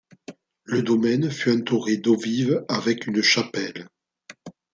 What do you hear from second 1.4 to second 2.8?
entouré d'eaux vives